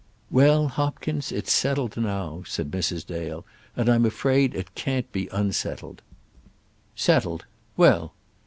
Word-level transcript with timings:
"Well, 0.31 0.67
Hopkins; 0.67 1.31
it's 1.31 1.53
settled 1.53 1.95
now," 1.95 2.41
said 2.47 2.71
Mrs. 2.71 3.05
Dale, 3.05 3.45
"and 3.75 3.87
I'm 3.87 4.03
afraid 4.03 4.55
it 4.55 4.73
can't 4.73 5.11
be 5.11 5.27
unsettled." 5.31 6.01
"Settled; 6.95 7.45
well. 7.77 8.15